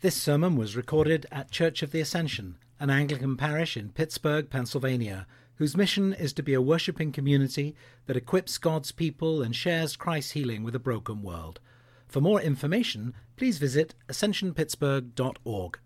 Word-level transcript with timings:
This 0.00 0.14
sermon 0.14 0.54
was 0.54 0.76
recorded 0.76 1.26
at 1.32 1.50
Church 1.50 1.82
of 1.82 1.90
the 1.90 2.00
Ascension, 2.00 2.56
an 2.78 2.88
Anglican 2.88 3.36
parish 3.36 3.76
in 3.76 3.90
Pittsburgh, 3.90 4.48
Pennsylvania, 4.48 5.26
whose 5.56 5.76
mission 5.76 6.12
is 6.12 6.32
to 6.34 6.42
be 6.44 6.54
a 6.54 6.62
worshipping 6.62 7.10
community 7.10 7.74
that 8.06 8.16
equips 8.16 8.58
God's 8.58 8.92
people 8.92 9.42
and 9.42 9.56
shares 9.56 9.96
Christ's 9.96 10.30
healing 10.30 10.62
with 10.62 10.76
a 10.76 10.78
broken 10.78 11.20
world. 11.20 11.58
For 12.06 12.20
more 12.20 12.40
information, 12.40 13.12
please 13.36 13.58
visit 13.58 13.96
ascensionpittsburgh.org. 14.08 15.78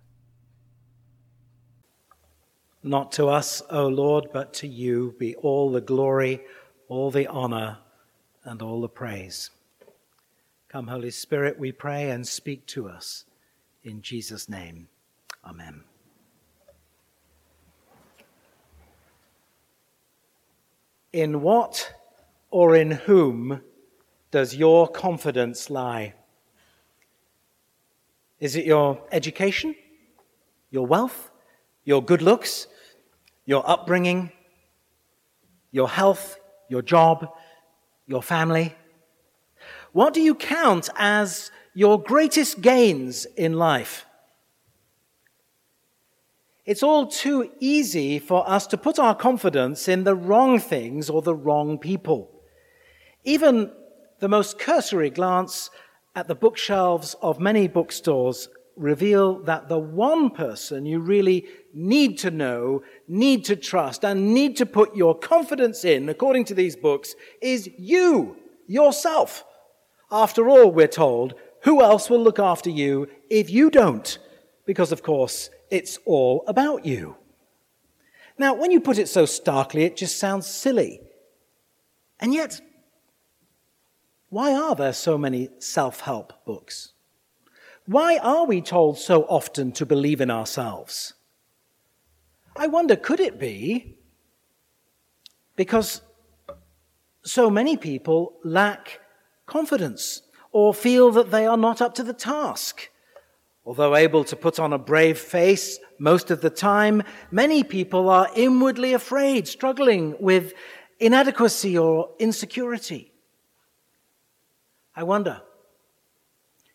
Not 2.82 3.12
to 3.12 3.28
us, 3.28 3.62
O 3.70 3.86
Lord, 3.86 4.26
but 4.30 4.52
to 4.54 4.68
you 4.68 5.14
be 5.18 5.36
all 5.36 5.72
the 5.72 5.80
glory, 5.80 6.42
all 6.86 7.10
the 7.10 7.28
honor, 7.28 7.78
and 8.44 8.60
all 8.60 8.82
the 8.82 8.90
praise. 8.90 9.48
Come, 10.68 10.88
Holy 10.88 11.10
Spirit, 11.10 11.58
we 11.58 11.72
pray, 11.72 12.10
and 12.10 12.28
speak 12.28 12.66
to 12.66 12.90
us. 12.90 13.24
In 13.84 14.00
Jesus' 14.00 14.48
name, 14.48 14.88
Amen. 15.44 15.82
In 21.12 21.42
what 21.42 21.92
or 22.50 22.76
in 22.76 22.92
whom 22.92 23.60
does 24.30 24.54
your 24.54 24.88
confidence 24.88 25.68
lie? 25.68 26.14
Is 28.38 28.56
it 28.56 28.64
your 28.64 29.02
education, 29.10 29.74
your 30.70 30.86
wealth, 30.86 31.30
your 31.84 32.02
good 32.02 32.22
looks, 32.22 32.66
your 33.44 33.68
upbringing, 33.68 34.30
your 35.70 35.88
health, 35.88 36.38
your 36.68 36.82
job, 36.82 37.28
your 38.06 38.22
family? 38.22 38.74
What 39.92 40.14
do 40.14 40.20
you 40.20 40.34
count 40.34 40.88
as 40.96 41.50
your 41.74 42.00
greatest 42.00 42.60
gains 42.60 43.26
in 43.36 43.54
life. 43.54 44.06
It's 46.64 46.82
all 46.82 47.06
too 47.08 47.50
easy 47.58 48.18
for 48.18 48.48
us 48.48 48.66
to 48.68 48.76
put 48.76 48.98
our 48.98 49.14
confidence 49.14 49.88
in 49.88 50.04
the 50.04 50.14
wrong 50.14 50.60
things 50.60 51.10
or 51.10 51.20
the 51.22 51.34
wrong 51.34 51.78
people. 51.78 52.30
Even 53.24 53.72
the 54.20 54.28
most 54.28 54.58
cursory 54.58 55.10
glance 55.10 55.70
at 56.14 56.28
the 56.28 56.34
bookshelves 56.34 57.16
of 57.20 57.40
many 57.40 57.66
bookstores 57.66 58.48
reveal 58.76 59.42
that 59.42 59.68
the 59.68 59.78
one 59.78 60.30
person 60.30 60.86
you 60.86 61.00
really 61.00 61.46
need 61.74 62.18
to 62.18 62.30
know, 62.30 62.82
need 63.08 63.44
to 63.44 63.56
trust, 63.56 64.04
and 64.04 64.32
need 64.32 64.56
to 64.56 64.66
put 64.66 64.94
your 64.94 65.18
confidence 65.18 65.84
in, 65.84 66.08
according 66.08 66.44
to 66.44 66.54
these 66.54 66.76
books, 66.76 67.14
is 67.40 67.68
you, 67.76 68.36
yourself. 68.66 69.44
After 70.10 70.48
all, 70.48 70.70
we're 70.70 70.86
told, 70.86 71.34
who 71.62 71.82
else 71.82 72.10
will 72.10 72.22
look 72.22 72.38
after 72.38 72.70
you 72.70 73.08
if 73.30 73.50
you 73.50 73.70
don't? 73.70 74.18
Because, 74.66 74.92
of 74.92 75.02
course, 75.02 75.50
it's 75.70 75.98
all 76.04 76.44
about 76.46 76.84
you. 76.84 77.16
Now, 78.38 78.54
when 78.54 78.70
you 78.70 78.80
put 78.80 78.98
it 78.98 79.08
so 79.08 79.26
starkly, 79.26 79.84
it 79.84 79.96
just 79.96 80.18
sounds 80.18 80.46
silly. 80.46 81.00
And 82.18 82.34
yet, 82.34 82.60
why 84.28 84.54
are 84.54 84.74
there 84.74 84.92
so 84.92 85.18
many 85.18 85.50
self 85.58 86.00
help 86.00 86.44
books? 86.44 86.92
Why 87.86 88.18
are 88.18 88.46
we 88.46 88.60
told 88.60 88.98
so 88.98 89.24
often 89.24 89.72
to 89.72 89.84
believe 89.86 90.20
in 90.20 90.30
ourselves? 90.30 91.14
I 92.56 92.66
wonder, 92.66 92.96
could 92.96 93.20
it 93.20 93.38
be 93.38 93.98
because 95.56 96.02
so 97.24 97.50
many 97.50 97.76
people 97.76 98.34
lack 98.44 99.00
confidence? 99.46 100.22
Or 100.52 100.72
feel 100.74 101.10
that 101.12 101.30
they 101.30 101.46
are 101.46 101.56
not 101.56 101.80
up 101.80 101.94
to 101.94 102.02
the 102.02 102.12
task. 102.12 102.88
Although 103.64 103.96
able 103.96 104.24
to 104.24 104.36
put 104.36 104.58
on 104.58 104.72
a 104.72 104.78
brave 104.78 105.18
face 105.18 105.78
most 105.98 106.30
of 106.30 106.40
the 106.40 106.50
time, 106.50 107.02
many 107.30 107.62
people 107.64 108.08
are 108.08 108.28
inwardly 108.34 108.92
afraid, 108.92 109.48
struggling 109.48 110.16
with 110.20 110.52
inadequacy 110.98 111.78
or 111.78 112.10
insecurity. 112.18 113.12
I 114.94 115.04
wonder, 115.04 115.42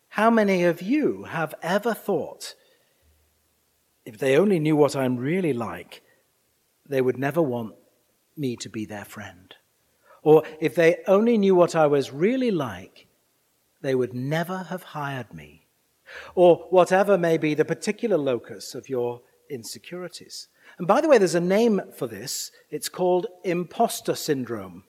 how 0.09 0.30
many 0.30 0.63
of 0.63 0.81
you 0.81 1.25
have 1.25 1.53
ever 1.62 1.94
thought, 1.94 2.56
if 4.06 4.18
they 4.18 4.38
only 4.38 4.59
knew 4.59 4.75
what 4.75 4.96
I'm 4.96 5.18
really 5.18 5.53
like, 5.53 6.01
they 6.88 7.01
would 7.01 7.18
never 7.18 7.41
want 7.41 7.75
me 8.35 8.56
to 8.57 8.69
be 8.69 8.85
their 8.85 9.06
friend? 9.06 9.53
Or 10.24 10.44
if 10.59 10.74
they 10.74 10.97
only 11.06 11.38
knew 11.38 11.53
what 11.53 11.75
I 11.75 11.88
was 11.88 12.12
really 12.12 12.50
like, 12.50 13.06
they 13.81 13.95
would 13.95 14.13
never 14.13 14.63
have 14.69 14.83
hired 14.83 15.33
me. 15.33 15.67
Or 16.35 16.67
whatever 16.69 17.17
may 17.17 17.38
be 17.38 17.53
the 17.53 17.65
particular 17.65 18.17
locus 18.17 18.73
of 18.75 18.89
your 18.89 19.21
insecurities. 19.49 20.47
And 20.77 20.88
by 20.88 21.01
the 21.01 21.07
way, 21.07 21.17
there's 21.17 21.35
a 21.35 21.41
name 21.41 21.81
for 21.95 22.07
this. 22.07 22.51
It's 22.69 22.89
called 22.89 23.27
imposter 23.43 24.15
syndrome, 24.15 24.83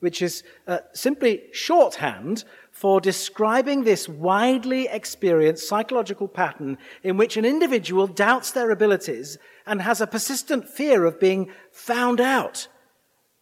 which 0.00 0.20
is 0.22 0.42
uh, 0.66 0.78
simply 0.92 1.44
shorthand 1.52 2.44
for 2.70 3.00
describing 3.00 3.84
this 3.84 4.08
widely 4.08 4.88
experienced 4.88 5.68
psychological 5.68 6.28
pattern 6.28 6.78
in 7.02 7.16
which 7.16 7.36
an 7.36 7.44
individual 7.44 8.06
doubts 8.06 8.50
their 8.50 8.70
abilities 8.70 9.38
and 9.66 9.82
has 9.82 10.00
a 10.00 10.06
persistent 10.06 10.68
fear 10.68 11.04
of 11.04 11.20
being 11.20 11.50
found 11.72 12.20
out 12.20 12.68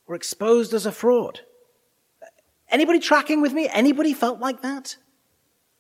or 0.07 0.15
exposed 0.15 0.73
as 0.73 0.87
a 0.87 0.93
fraud. 0.93 1.41
Anybody 2.71 2.99
tracking 2.99 3.41
with 3.41 3.53
me? 3.53 3.69
Anybody 3.73 4.13
felt 4.13 4.41
like 4.41 4.63
that? 4.63 4.97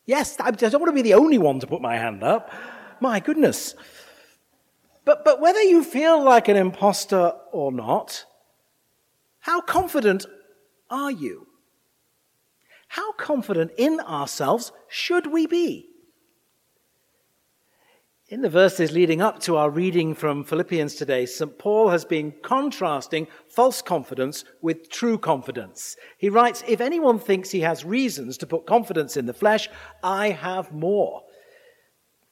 Yes, 0.05 0.37
I 0.39 0.53
don't 0.53 0.73
want 0.75 0.87
to 0.87 0.93
be 0.93 1.03
the 1.03 1.15
only 1.15 1.39
one 1.39 1.59
to 1.61 1.67
put 1.67 1.83
my 1.83 1.97
hand 1.97 2.23
up. 2.23 2.51
My 3.01 3.19
goodness. 3.19 3.75
But, 5.05 5.25
but 5.25 5.41
whether 5.41 5.63
you 5.63 5.83
feel 5.83 6.23
like 6.23 6.49
an 6.49 6.57
impostor 6.57 7.33
or 7.53 7.73
not, 7.73 8.25
how 9.41 9.61
confident 9.61 10.27
are 10.91 11.11
you? 11.11 11.47
How 12.89 13.13
confident 13.13 13.73
in 13.77 14.01
ourselves 14.01 14.73
should 14.89 15.27
we 15.27 15.47
be? 15.47 15.89
In 18.29 18.43
the 18.43 18.51
verses 18.51 18.91
leading 18.91 19.23
up 19.23 19.39
to 19.43 19.57
our 19.57 19.71
reading 19.71 20.13
from 20.13 20.43
Philippians 20.43 20.97
today, 20.97 21.27
St. 21.27 21.57
Paul 21.61 21.91
has 21.91 22.05
been 22.05 22.35
contrasting 22.43 23.29
false 23.49 23.81
confidence 23.81 24.45
with 24.61 24.91
true 24.91 25.17
confidence. 25.17 25.97
He 26.19 26.29
writes, 26.29 26.65
If 26.67 26.81
anyone 26.81 27.21
thinks 27.21 27.53
he 27.53 27.61
has 27.61 27.85
reasons 27.85 28.37
to 28.39 28.47
put 28.49 28.67
confidence 28.67 29.17
in 29.17 29.27
the 29.27 29.33
flesh, 29.33 29.69
I 30.03 30.31
have 30.31 30.73
more. 30.73 31.23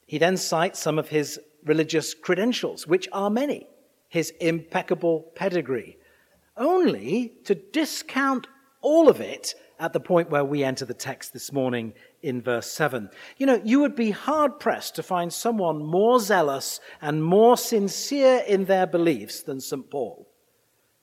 He 0.05 0.17
then 0.17 0.35
cites 0.35 0.79
some 0.79 0.99
of 0.99 1.07
his 1.07 1.39
religious 1.63 2.13
credentials, 2.13 2.85
which 2.85 3.07
are 3.13 3.29
many, 3.29 3.65
his 4.09 4.33
impeccable 4.41 5.31
pedigree, 5.33 5.97
only 6.57 7.35
to 7.45 7.55
discount 7.55 8.47
all 8.81 9.07
of 9.07 9.21
it 9.21 9.55
at 9.79 9.93
the 9.93 9.99
point 9.99 10.29
where 10.29 10.45
we 10.45 10.63
enter 10.63 10.85
the 10.85 10.93
text 10.93 11.33
this 11.33 11.51
morning 11.51 11.93
in 12.21 12.41
verse 12.41 12.71
7. 12.71 13.09
You 13.37 13.45
know, 13.45 13.61
you 13.63 13.79
would 13.79 13.95
be 13.95 14.11
hard 14.11 14.59
pressed 14.59 14.95
to 14.95 15.03
find 15.03 15.31
someone 15.31 15.85
more 15.85 16.19
zealous 16.19 16.79
and 17.01 17.23
more 17.23 17.57
sincere 17.57 18.43
in 18.47 18.65
their 18.65 18.87
beliefs 18.87 19.41
than 19.41 19.59
St. 19.59 19.89
Paul. 19.89 20.27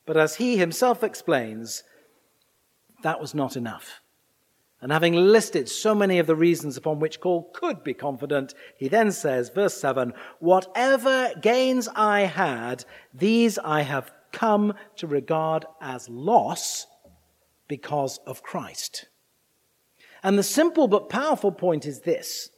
But 0.07 0.17
as 0.17 0.37
he 0.37 0.57
himself 0.57 1.03
explains, 1.03 1.85
that 3.03 3.21
was 3.21 3.35
not 3.35 3.57
enough. 3.57 4.01
And 4.81 4.91
having 4.91 5.15
listed 5.15 5.69
so 5.69 5.95
many 5.95 6.19
of 6.19 6.27
the 6.27 6.35
reasons 6.35 6.77
upon 6.77 6.99
which 6.99 7.21
Paul 7.21 7.49
could 7.53 7.85
be 7.85 7.95
confident, 7.95 8.53
he 8.77 8.89
then 8.89 9.13
says, 9.13 9.49
verse 9.49 9.81
7 9.81 10.13
Whatever 10.41 11.31
gains 11.41 11.89
I 11.95 12.23
had, 12.23 12.85
these 13.15 13.59
I 13.59 13.83
have 13.83 14.11
come 14.33 14.75
to 14.97 15.07
regard 15.07 15.67
as 15.81 16.09
loss 16.09 16.87
because 17.73 18.21
of 18.27 18.43
Christ. 18.43 19.07
And 20.23 20.39
the 20.39 20.43
simple 20.43 20.89
but 20.89 21.09
powerful 21.09 21.51
point 21.51 21.87
is 21.87 22.01
this. 22.01 22.51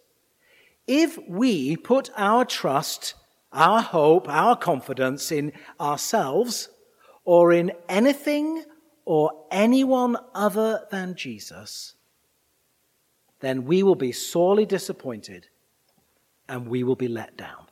If 0.88 1.16
we 1.28 1.76
put 1.76 2.10
our 2.16 2.44
trust, 2.44 3.15
our 3.53 3.80
hope, 3.80 4.28
our 4.28 4.56
confidence 4.56 5.30
in 5.30 5.53
ourselves 5.78 6.68
or 7.24 7.53
in 7.53 7.71
anything 7.89 8.65
or 9.04 9.30
anyone 9.53 10.16
other 10.34 10.84
than 10.91 11.15
Jesus, 11.15 11.94
then 13.39 13.66
we 13.66 13.84
will 13.84 13.94
be 13.94 14.10
sorely 14.10 14.66
disappointed 14.66 15.47
and 16.48 16.66
we 16.66 16.83
will 16.83 16.97
be 16.97 17.06
let 17.06 17.36
down. 17.36 17.66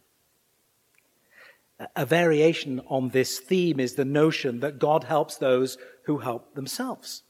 A 1.96 2.06
variation 2.06 2.81
on 2.87 3.08
this 3.08 3.40
theme 3.40 3.81
is 3.81 3.96
the 3.96 4.05
notion 4.05 4.61
that 4.61 4.78
God 4.78 5.02
helps 5.02 5.38
those 5.38 5.76
who 6.05 6.19
help 6.19 6.55
themselves. 6.55 7.25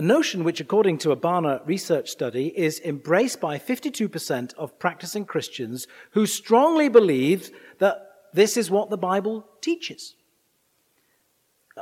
A 0.00 0.02
notion 0.02 0.44
which, 0.44 0.62
according 0.62 0.96
to 1.00 1.12
a 1.12 1.16
Barna 1.16 1.60
research 1.66 2.08
study, 2.08 2.58
is 2.58 2.80
embraced 2.80 3.38
by 3.38 3.58
52% 3.58 4.54
of 4.54 4.78
practicing 4.78 5.26
Christians 5.26 5.86
who 6.12 6.24
strongly 6.24 6.88
believe 6.88 7.50
that 7.80 8.10
this 8.32 8.56
is 8.56 8.70
what 8.70 8.88
the 8.88 8.96
Bible 8.96 9.44
teaches. 9.60 10.14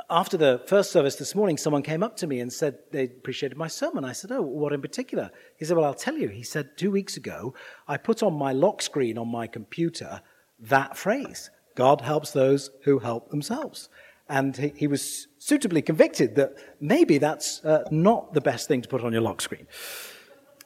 after 0.09 0.35
the 0.35 0.61
first 0.67 0.91
service 0.91 1.15
this 1.15 1.33
morning, 1.33 1.55
someone 1.55 1.81
came 1.81 2.03
up 2.03 2.17
to 2.17 2.27
me 2.27 2.41
and 2.41 2.51
said 2.51 2.79
they 2.91 3.05
appreciated 3.05 3.57
my 3.57 3.69
sermon. 3.69 4.03
I 4.03 4.11
said, 4.11 4.33
Oh, 4.33 4.41
what 4.41 4.73
in 4.73 4.81
particular? 4.81 5.31
He 5.57 5.63
said, 5.63 5.77
Well, 5.77 5.85
I'll 5.85 5.93
tell 5.93 6.17
you. 6.17 6.27
He 6.27 6.43
said, 6.43 6.75
Two 6.75 6.91
weeks 6.91 7.15
ago, 7.15 7.53
I 7.87 7.95
put 7.95 8.21
on 8.21 8.33
my 8.33 8.51
lock 8.51 8.81
screen 8.81 9.17
on 9.17 9.29
my 9.29 9.47
computer 9.47 10.21
that 10.59 10.97
phrase 10.97 11.51
God 11.75 12.01
helps 12.01 12.31
those 12.31 12.69
who 12.83 12.99
help 12.99 13.29
themselves. 13.29 13.87
And 14.29 14.55
he, 14.55 14.73
he 14.75 14.87
was 14.87 15.27
suitably 15.39 15.81
convicted 15.81 16.35
that 16.35 16.55
maybe 16.79 17.17
that's 17.17 17.65
uh, 17.65 17.83
not 17.91 18.33
the 18.33 18.41
best 18.41 18.67
thing 18.67 18.81
to 18.81 18.87
put 18.87 19.03
on 19.03 19.11
your 19.11 19.21
lock 19.21 19.41
screen. 19.41 19.67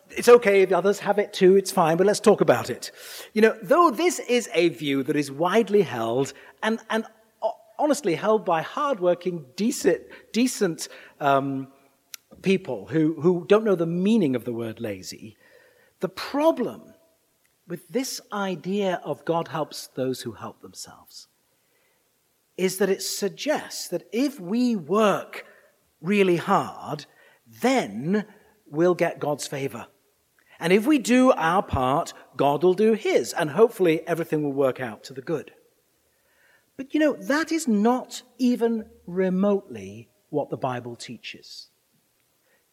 It's 0.09 0.29
okay 0.29 0.61
if 0.61 0.71
others 0.71 0.99
have 0.99 1.17
it 1.17 1.33
too, 1.33 1.55
it's 1.55 1.71
fine, 1.71 1.97
but 1.97 2.05
let's 2.05 2.19
talk 2.19 2.41
about 2.41 2.69
it. 2.69 2.91
You 3.33 3.41
know, 3.41 3.57
though 3.63 3.89
this 3.89 4.19
is 4.19 4.47
a 4.53 4.69
view 4.69 5.01
that 5.03 5.15
is 5.15 5.31
widely 5.31 5.81
held 5.81 6.33
and, 6.61 6.79
and 6.89 7.05
honestly 7.79 8.15
held 8.15 8.45
by 8.45 8.61
hardworking, 8.61 9.45
decent, 9.55 10.01
decent 10.31 10.87
um, 11.19 11.67
people 12.41 12.87
who, 12.87 13.19
who 13.21 13.45
don't 13.47 13.63
know 13.63 13.75
the 13.75 13.85
meaning 13.85 14.35
of 14.35 14.45
the 14.45 14.53
word 14.53 14.79
lazy, 14.79 15.35
the 15.99 16.09
problem 16.09 16.93
with 17.67 17.87
this 17.87 18.21
idea 18.31 19.01
of 19.03 19.25
God 19.25 19.47
helps 19.47 19.87
those 19.87 20.21
who 20.21 20.33
help 20.33 20.61
themselves 20.61 21.27
is 22.57 22.77
that 22.77 22.89
it 22.89 23.01
suggests 23.01 23.87
that 23.87 24.07
if 24.11 24.39
we 24.39 24.75
work 24.75 25.45
really 26.01 26.37
hard, 26.37 27.05
then 27.61 28.25
we'll 28.67 28.95
get 28.95 29.19
God's 29.19 29.47
favor. 29.47 29.87
And 30.59 30.71
if 30.71 30.85
we 30.85 30.99
do 30.99 31.31
our 31.31 31.63
part, 31.63 32.13
God 32.37 32.63
will 32.63 32.73
do 32.73 32.93
his, 32.93 33.33
and 33.33 33.51
hopefully 33.51 34.05
everything 34.07 34.43
will 34.43 34.53
work 34.53 34.79
out 34.79 35.03
to 35.05 35.13
the 35.13 35.21
good. 35.21 35.51
But 36.77 36.93
you 36.93 36.99
know, 36.99 37.13
that 37.13 37.51
is 37.51 37.67
not 37.67 38.21
even 38.37 38.85
remotely 39.05 40.09
what 40.29 40.49
the 40.49 40.57
Bible 40.57 40.95
teaches. 40.95 41.69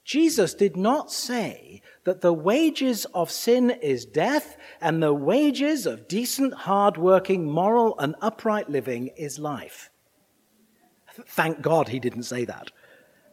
Jesus 0.05 0.55
did 0.55 0.76
not 0.76 1.12
say 1.12 1.82
that 2.05 2.20
the 2.20 2.32
wages 2.32 3.05
of 3.14 3.31
sin 3.31 3.70
is 3.70 4.05
death 4.05 4.56
and 4.81 5.02
the 5.02 5.14
wages 5.14 5.87
of 5.87 6.08
decent, 6.08 6.55
hard-working, 6.55 7.49
moral, 7.49 7.99
and 7.99 8.14
upright 8.20 8.70
living 8.70 9.08
is 9.17 9.38
life. 9.38 9.91
Thank 11.26 11.61
God 11.61 11.88
he 11.88 12.00
didn't 12.00 12.23
say 12.23 12.44
that. 12.47 12.70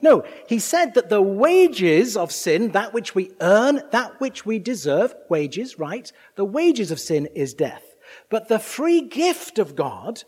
No, 0.01 0.23
he 0.47 0.59
said 0.59 0.93
that 0.93 1.09
the 1.09 1.21
wages 1.21 2.15
of 2.15 2.31
sin, 2.31 2.71
that 2.73 2.93
which 2.93 3.15
we 3.15 3.31
earn, 3.41 3.81
that 3.91 4.19
which 4.19 4.45
we 4.45 4.59
deserve, 4.59 5.15
wages, 5.29 5.79
right? 5.79 6.11
The 6.35 6.45
wages 6.45 6.91
of 6.91 6.99
sin 6.99 7.27
is 7.33 7.53
death. 7.53 7.83
But 8.29 8.47
the 8.47 8.59
free 8.59 9.01
gift 9.01 9.57
of 9.57 9.75
God, 9.75 10.23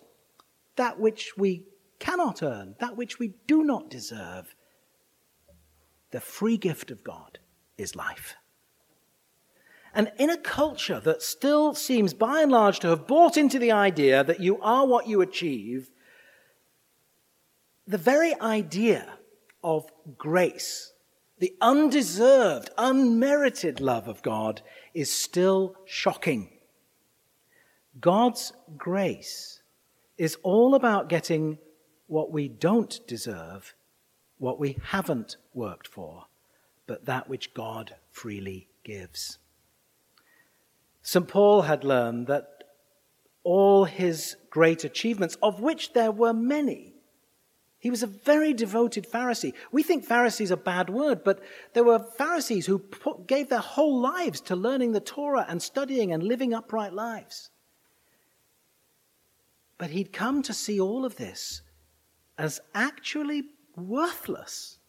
that 0.75 0.99
which 0.99 1.33
we 1.37 1.65
cannot 1.99 2.41
earn, 2.41 2.75
that 2.79 2.97
which 2.97 3.19
we 3.19 3.33
do 3.45 3.63
not 3.63 3.89
deserve, 3.89 4.55
the 6.11 6.19
free 6.19 6.57
gift 6.57 6.91
of 6.91 7.03
God 7.03 7.39
is 7.77 7.95
life. 7.95 8.35
And 9.93 10.11
in 10.17 10.29
a 10.29 10.37
culture 10.37 10.99
that 10.99 11.21
still 11.21 11.73
seems 11.73 12.13
by 12.13 12.41
and 12.41 12.51
large 12.51 12.79
to 12.79 12.89
have 12.89 13.07
bought 13.07 13.37
into 13.37 13.57
the 13.57 13.71
idea 13.71 14.23
that 14.23 14.39
you 14.39 14.61
are 14.61 14.85
what 14.85 15.07
you 15.07 15.21
achieve, 15.21 15.89
the 17.87 17.97
very 17.97 18.39
idea 18.39 19.17
of 19.63 19.91
grace, 20.17 20.93
the 21.39 21.55
undeserved, 21.59 22.69
unmerited 22.77 23.79
love 23.79 24.07
of 24.07 24.21
God, 24.21 24.61
is 24.93 25.11
still 25.11 25.75
shocking. 25.85 26.49
God's 27.99 28.53
grace 28.77 29.61
is 30.17 30.37
all 30.43 30.75
about 30.75 31.09
getting 31.09 31.57
what 32.07 32.31
we 32.31 32.47
don't 32.47 32.99
deserve 33.07 33.73
what 34.39 34.59
we 34.59 34.77
haven't 34.85 35.37
worked 35.53 35.87
for, 35.87 36.25
but 36.87 37.05
that 37.05 37.29
which 37.29 37.53
God 37.53 37.95
freely 38.09 38.67
gives. 38.83 39.37
St. 41.03 41.27
Paul 41.27 41.63
had 41.63 41.83
learned 41.83 42.27
that 42.27 42.63
all 43.43 43.85
his 43.85 44.35
great 44.49 44.83
achievements, 44.83 45.37
of 45.41 45.61
which 45.61 45.93
there 45.93 46.11
were 46.11 46.33
many, 46.33 46.93
he 47.79 47.89
was 47.89 48.03
a 48.03 48.07
very 48.07 48.53
devoted 48.53 49.07
Pharisee. 49.09 49.53
We 49.71 49.83
think 49.83 50.05
Pharisee 50.05 50.41
is 50.41 50.51
a 50.51 50.57
bad 50.57 50.89
word, 50.89 51.23
but 51.23 51.39
there 51.73 51.85
were 51.85 51.99
Pharisees 51.99 52.65
who 52.65 52.77
put, 52.77 53.25
gave 53.25 53.47
their 53.47 53.59
whole 53.59 53.99
lives 54.01 54.41
to 54.41 54.55
learning 54.55 54.91
the 54.91 54.99
Torah 54.99 55.45
and 55.47 55.61
studying 55.61 56.11
and 56.11 56.21
living 56.21 56.53
upright 56.53 56.93
lives. 56.93 57.49
But 59.77 59.91
he'd 59.91 60.11
come 60.11 60.41
to 60.43 60.53
see 60.53 60.77
all 60.77 61.05
of 61.05 61.15
this 61.15 61.61
as 62.37 62.59
actually 62.75 63.43
worthless 63.79 64.79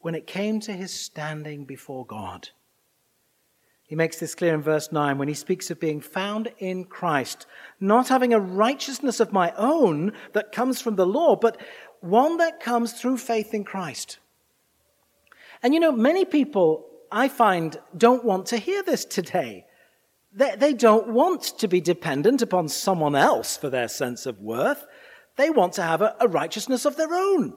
when 0.00 0.14
it 0.14 0.26
came 0.26 0.60
to 0.60 0.72
his 0.72 0.92
standing 0.92 1.64
before 1.64 2.06
God. 2.06 2.50
He 3.90 3.96
makes 3.96 4.18
this 4.18 4.36
clear 4.36 4.54
in 4.54 4.62
verse 4.62 4.92
9 4.92 5.18
when 5.18 5.26
he 5.26 5.34
speaks 5.34 5.70
of 5.70 5.80
being 5.80 6.00
found 6.00 6.52
in 6.58 6.84
Christ, 6.84 7.46
not 7.80 8.08
having 8.08 8.32
a 8.32 8.38
righteousness 8.38 9.18
of 9.18 9.32
my 9.32 9.52
own 9.56 10.12
that 10.32 10.52
comes 10.52 10.80
from 10.80 10.94
the 10.94 11.06
law, 11.06 11.34
but 11.34 11.60
one 11.98 12.36
that 12.36 12.60
comes 12.60 12.92
through 12.92 13.16
faith 13.16 13.52
in 13.52 13.64
Christ. 13.64 14.18
And 15.62 15.74
you 15.74 15.80
know, 15.80 15.92
many 15.92 16.24
people 16.24 16.86
I 17.10 17.28
find 17.28 17.78
don't 17.96 18.24
want 18.24 18.46
to 18.46 18.58
hear 18.58 18.82
this 18.82 19.04
today. 19.04 19.66
They, 20.32 20.54
they 20.54 20.72
don't 20.72 21.08
want 21.08 21.58
to 21.58 21.66
be 21.66 21.80
dependent 21.80 22.42
upon 22.42 22.68
someone 22.68 23.16
else 23.16 23.56
for 23.56 23.68
their 23.68 23.88
sense 23.88 24.24
of 24.26 24.40
worth. 24.40 24.86
They 25.36 25.50
want 25.50 25.72
to 25.74 25.82
have 25.82 26.00
a, 26.00 26.14
a 26.20 26.28
righteousness 26.28 26.84
of 26.84 26.96
their 26.96 27.12
own. 27.12 27.54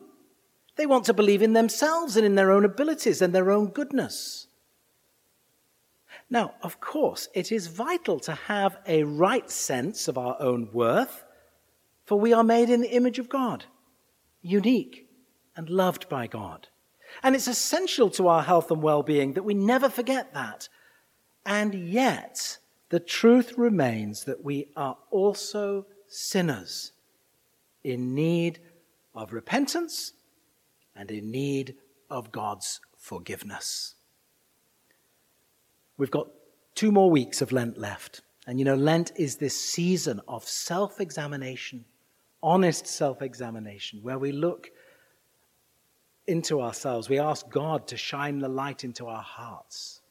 They 0.75 0.85
want 0.85 1.05
to 1.05 1.13
believe 1.13 1.41
in 1.41 1.53
themselves 1.53 2.17
and 2.17 2.25
in 2.25 2.35
their 2.35 2.51
own 2.51 2.65
abilities 2.65 3.21
and 3.21 3.33
their 3.33 3.51
own 3.51 3.67
goodness. 3.67 4.47
Now, 6.29 6.55
of 6.63 6.79
course, 6.79 7.29
it 7.33 7.51
is 7.51 7.67
vital 7.67 8.19
to 8.21 8.33
have 8.33 8.77
a 8.87 9.03
right 9.03 9.49
sense 9.51 10.07
of 10.07 10.17
our 10.17 10.35
own 10.39 10.69
worth, 10.71 11.23
for 12.05 12.19
we 12.19 12.33
are 12.33 12.43
made 12.43 12.69
in 12.69 12.81
the 12.81 12.95
image 12.95 13.19
of 13.19 13.29
God, 13.29 13.65
unique 14.41 15.07
and 15.55 15.69
loved 15.69 16.09
by 16.09 16.25
God. 16.25 16.67
And 17.21 17.35
it's 17.35 17.47
essential 17.47 18.09
to 18.11 18.27
our 18.27 18.41
health 18.41 18.71
and 18.71 18.81
well 18.81 19.03
being 19.03 19.33
that 19.33 19.43
we 19.43 19.53
never 19.53 19.89
forget 19.89 20.33
that. 20.33 20.69
And 21.45 21.75
yet, 21.75 22.57
the 22.89 22.99
truth 22.99 23.53
remains 23.57 24.23
that 24.23 24.43
we 24.43 24.69
are 24.75 24.97
also 25.11 25.85
sinners 26.07 26.93
in 27.83 28.15
need 28.15 28.59
of 29.13 29.33
repentance 29.33 30.13
and 30.95 31.09
in 31.11 31.31
need 31.31 31.75
of 32.09 32.31
God's 32.31 32.79
forgiveness. 32.97 33.95
We've 35.97 36.11
got 36.11 36.27
two 36.75 36.91
more 36.91 37.09
weeks 37.09 37.41
of 37.41 37.51
Lent 37.51 37.77
left. 37.77 38.21
And 38.45 38.59
you 38.59 38.65
know, 38.65 38.75
Lent 38.75 39.11
is 39.15 39.37
this 39.37 39.59
season 39.59 40.21
of 40.27 40.43
self 40.43 40.99
examination, 40.99 41.85
honest 42.41 42.87
self 42.87 43.21
examination, 43.21 43.99
where 44.01 44.19
we 44.19 44.31
look 44.31 44.69
into 46.27 46.61
ourselves. 46.61 47.09
We 47.09 47.19
ask 47.19 47.49
God 47.49 47.87
to 47.87 47.97
shine 47.97 48.39
the 48.39 48.49
light 48.49 48.83
into 48.83 49.07
our 49.07 49.21
hearts. 49.21 50.01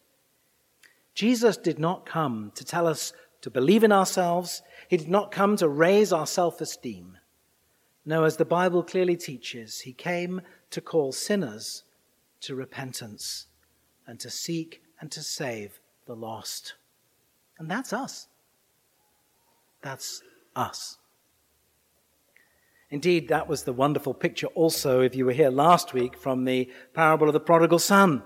Jesus 1.14 1.56
did 1.56 1.78
not 1.78 2.06
come 2.06 2.52
to 2.54 2.64
tell 2.64 2.86
us 2.86 3.12
to 3.42 3.50
believe 3.50 3.84
in 3.84 3.92
ourselves, 3.92 4.62
He 4.88 4.96
did 4.96 5.08
not 5.08 5.32
come 5.32 5.56
to 5.56 5.68
raise 5.68 6.12
our 6.12 6.26
self 6.26 6.60
esteem. 6.60 7.18
No, 8.04 8.24
as 8.24 8.36
the 8.36 8.44
Bible 8.44 8.82
clearly 8.82 9.16
teaches, 9.16 9.80
He 9.80 9.92
came 9.92 10.40
to 10.72 10.80
call 10.80 11.12
sinners 11.12 11.84
to 12.40 12.54
repentance 12.54 13.46
and 14.06 14.18
to 14.20 14.28
seek 14.28 14.82
and 15.00 15.10
to 15.12 15.22
save 15.22 15.80
the 16.06 16.14
lost. 16.14 16.74
And 17.58 17.70
that's 17.70 17.92
us. 17.92 18.26
That's 19.82 20.22
us. 20.56 20.98
Indeed, 22.90 23.28
that 23.28 23.48
was 23.48 23.62
the 23.62 23.72
wonderful 23.72 24.12
picture 24.12 24.48
also, 24.48 25.00
if 25.00 25.14
you 25.14 25.24
were 25.24 25.32
here 25.32 25.50
last 25.50 25.94
week, 25.94 26.16
from 26.16 26.44
the 26.44 26.70
parable 26.92 27.26
of 27.26 27.32
the 27.32 27.40
prodigal 27.40 27.78
son. 27.78 28.22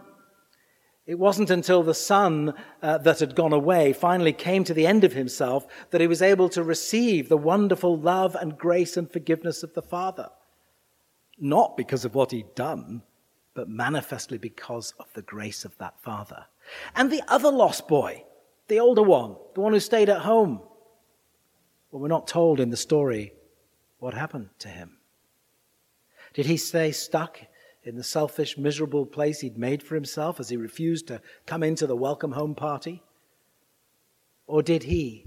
It 1.07 1.21
wasn't 1.21 1.51
until 1.51 1.85
the 1.85 1.95
son 1.95 2.53
uh, 2.83 2.99
that 2.99 3.21
had 3.21 3.37
gone 3.37 3.53
away 3.53 3.93
finally 3.93 4.33
came 4.33 4.65
to 4.65 4.75
the 4.75 4.87
end 4.87 5.05
of 5.05 5.13
himself 5.13 5.67
that 5.91 6.01
he 6.01 6.09
was 6.09 6.21
able 6.21 6.49
to 6.49 6.65
receive 6.65 7.29
the 7.29 7.37
wonderful 7.37 7.97
love 7.97 8.35
and 8.35 8.59
grace 8.59 8.97
and 8.97 9.09
forgiveness 9.09 9.63
of 9.63 9.75
the 9.75 9.83
father 9.83 10.31
not 11.39 11.77
because 11.77 12.05
of 12.05 12.15
what 12.15 12.31
he'd 12.31 12.55
done, 12.55 13.03
but 13.55 13.69
manifestly 13.69 14.39
because 14.39 14.95
of 14.99 15.13
the 15.15 15.23
grace 15.23 15.65
of 15.65 15.77
that 15.79 16.01
father. 16.03 16.47
And 16.95 17.11
the 17.11 17.23
other 17.29 17.51
lost 17.51 17.89
boy, 17.89 18.25
the 18.69 18.81
older 18.81 19.03
one, 19.03 19.37
the 19.55 19.61
one 19.61 19.73
who 19.73 19.81
stayed 19.81 20.09
at 20.09 20.23
home. 20.23 20.61
Well, 21.91 22.03
we're 22.03 22.09
not 22.09 22.27
told 22.27 22.61
in 22.61 22.71
the 22.71 22.77
story 22.77 23.33
what 23.99 24.15
happened 24.15 24.51
to 24.61 24.69
him. 24.69 24.99
Did 26.35 26.47
he 26.47 26.57
stay 26.57 26.93
stuck 26.93 27.41
in 27.83 27.97
the 27.97 28.05
selfish, 28.05 28.59
miserable 28.59 29.07
place 29.07 29.41
he'd 29.41 29.57
made 29.57 29.83
for 29.83 29.95
himself 29.95 30.41
as 30.41 30.49
he 30.49 30.57
refused 30.57 31.07
to 31.09 31.23
come 31.47 31.63
into 31.63 31.87
the 31.87 31.97
welcome 31.97 32.33
home 32.33 32.55
party? 32.55 33.03
Or 34.47 34.63
did 34.63 34.83
he, 34.83 35.27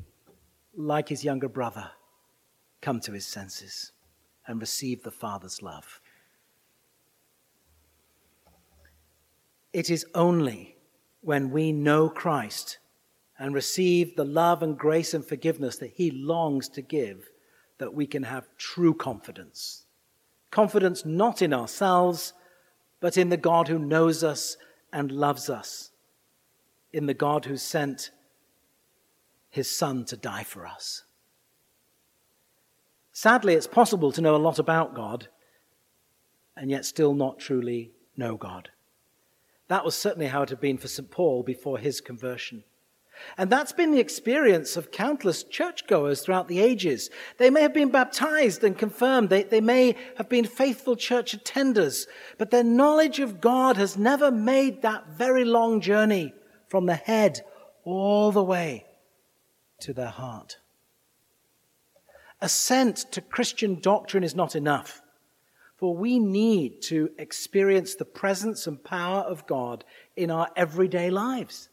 like 0.76 1.10
his 1.10 1.24
younger 1.24 1.50
brother, 1.50 1.92
come 2.82 3.00
to 3.02 3.14
his 3.14 3.26
senses? 3.26 3.92
and 4.50 4.60
receive 4.60 5.04
the 5.04 5.12
Father's 5.12 5.62
love. 5.62 6.02
It 9.72 9.92
is 9.92 10.08
only 10.16 10.76
when 11.22 11.52
we 11.52 11.72
know 11.72 12.10
Christ 12.10 12.80
and 13.38 13.54
receive 13.54 14.16
the 14.16 14.26
love 14.26 14.64
and 14.64 14.76
grace 14.76 15.14
and 15.14 15.24
forgiveness 15.24 15.78
that 15.78 15.92
He 15.94 16.10
longs 16.10 16.68
to 16.70 16.82
give 16.82 17.30
that 17.78 17.94
we 17.94 18.08
can 18.08 18.24
have 18.24 18.48
true 18.58 18.96
confidence. 18.96 19.86
Confidence 20.50 21.06
not 21.06 21.44
in 21.44 21.54
ourselves, 21.54 22.34
but 23.00 23.18
in 23.18 23.30
the 23.30 23.38
God 23.38 23.68
who 23.68 23.78
knows 23.78 24.24
us 24.24 24.58
and 24.92 25.12
loves 25.12 25.48
us, 25.48 25.92
in 26.92 27.06
the 27.06 27.14
God 27.14 27.46
who 27.46 27.56
sent 27.56 28.10
His 29.48 29.70
Son 29.70 30.06
to 30.06 30.18
die 30.18 30.44
for 30.44 30.66
us. 30.66 31.04
Sadly, 33.22 33.54
it's 33.54 33.68
possible 33.68 34.14
to 34.14 34.22
know 34.22 34.34
a 34.34 34.38
lot 34.38 34.60
about 34.60 34.96
God 34.96 35.28
and 36.56 36.72
yet 36.72 36.86
still 36.86 37.14
not 37.14 37.38
truly 37.38 37.92
know 38.16 38.38
God. 38.38 38.70
That 39.68 39.84
was 39.84 39.94
certainly 39.94 40.28
how 40.28 40.44
it 40.44 40.50
had 40.52 40.62
been 40.62 40.78
for 40.78 40.88
St. 40.88 41.12
Paul 41.12 41.44
before 41.44 41.80
his 41.80 42.00
conversion. 42.00 42.64
And 43.38 43.50
that's 43.50 43.74
been 43.74 43.92
the 43.92 44.00
experience 44.00 44.78
of 44.78 44.94
countless 44.94 45.44
churchgoers 45.44 46.22
throughout 46.22 46.48
the 46.48 46.62
ages. 46.62 47.10
They 47.38 47.50
may 47.50 47.62
have 47.62 47.74
been 47.74 47.92
baptized 47.92 48.64
and 48.64 48.78
confirmed. 48.78 49.28
They, 49.28 49.44
they 49.44 49.60
may 49.60 49.98
have 50.16 50.30
been 50.30 50.46
faithful 50.46 50.96
church 50.96 51.38
attenders, 51.38 52.08
but 52.38 52.52
their 52.52 52.64
knowledge 52.64 53.20
of 53.20 53.42
God 53.42 53.76
has 53.76 53.98
never 53.98 54.32
made 54.32 54.82
that 54.82 55.10
very 55.10 55.44
long 55.44 55.82
journey 55.82 56.34
from 56.70 56.86
the 56.86 56.96
head 56.96 57.42
all 57.84 58.32
the 58.32 58.46
way 58.46 58.86
to 59.82 59.92
their 59.92 60.08
heart. 60.08 60.56
Assent 62.42 62.98
to 63.12 63.22
Christian 63.22 63.80
doctrine 63.80 64.24
is 64.24 64.36
not 64.36 64.56
enough. 64.56 65.02
For 65.76 65.96
we 65.96 66.20
need 66.20 66.82
to 66.84 67.10
experience 67.18 67.96
the 67.96 68.06
presence 68.06 68.68
and 68.68 68.84
power 68.84 69.22
of 69.22 69.48
God 69.48 69.86
in 70.16 70.30
our 70.30 70.50
everyday 70.56 71.10
lives. 71.10 71.70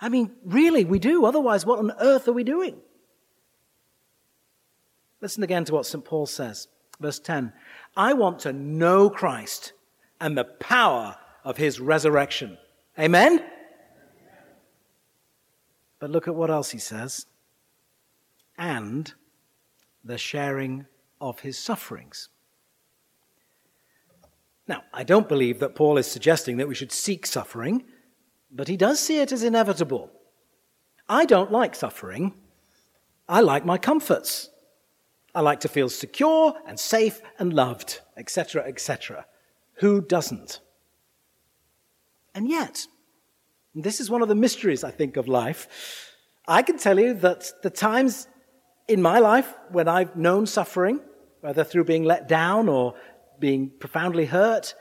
I 0.00 0.08
mean, 0.08 0.32
really, 0.44 0.84
we 0.84 0.98
do. 0.98 1.24
Otherwise, 1.24 1.64
what 1.64 1.78
on 1.78 1.92
earth 1.98 2.28
are 2.28 2.32
we 2.32 2.44
doing? 2.44 2.76
Listen 5.22 5.42
again 5.42 5.64
to 5.64 5.72
what 5.72 5.86
St. 5.86 6.04
Paul 6.04 6.26
says. 6.26 6.68
Verse 7.00 7.18
10 7.18 7.52
I 7.96 8.12
want 8.12 8.40
to 8.40 8.52
know 8.52 9.08
Christ 9.08 9.72
and 10.20 10.36
the 10.36 10.44
power 10.44 11.16
of 11.44 11.56
his 11.56 11.80
resurrection. 11.80 12.58
Amen? 12.98 13.42
But 15.98 16.10
look 16.10 16.28
at 16.28 16.34
what 16.34 16.50
else 16.50 16.70
he 16.70 16.78
says. 16.78 17.26
And 18.58 19.12
the 20.04 20.18
sharing 20.18 20.86
of 21.20 21.40
his 21.40 21.58
sufferings. 21.58 22.28
Now, 24.66 24.82
I 24.92 25.04
don't 25.04 25.28
believe 25.28 25.58
that 25.60 25.74
Paul 25.74 25.98
is 25.98 26.06
suggesting 26.06 26.56
that 26.56 26.68
we 26.68 26.74
should 26.74 26.92
seek 26.92 27.26
suffering, 27.26 27.84
but 28.50 28.68
he 28.68 28.76
does 28.76 29.00
see 29.00 29.20
it 29.20 29.32
as 29.32 29.42
inevitable. 29.42 30.10
I 31.08 31.24
don't 31.24 31.50
like 31.50 31.74
suffering. 31.74 32.34
I 33.28 33.40
like 33.40 33.64
my 33.64 33.78
comforts. 33.78 34.50
I 35.34 35.40
like 35.40 35.60
to 35.60 35.68
feel 35.68 35.88
secure 35.88 36.54
and 36.66 36.78
safe 36.78 37.20
and 37.38 37.52
loved, 37.52 38.00
etc., 38.16 38.64
etc. 38.66 39.26
Who 39.76 40.00
doesn't? 40.00 40.60
And 42.34 42.48
yet, 42.48 42.86
and 43.74 43.84
this 43.84 44.00
is 44.00 44.10
one 44.10 44.22
of 44.22 44.28
the 44.28 44.34
mysteries, 44.34 44.84
I 44.84 44.90
think, 44.90 45.16
of 45.16 45.28
life. 45.28 46.12
I 46.46 46.62
can 46.62 46.78
tell 46.78 46.98
you 46.98 47.14
that 47.14 47.50
the 47.62 47.70
times 47.70 48.26
in 48.88 49.02
my 49.02 49.18
life 49.18 49.52
when 49.70 49.88
I've 49.88 50.16
known 50.16 50.46
suffering, 50.46 51.00
whether 51.40 51.64
through 51.64 51.84
being 51.84 52.04
let 52.04 52.28
down 52.28 52.68
or 52.68 52.94
being 53.38 53.70
profoundly 53.70 54.26
hurt, 54.26 54.74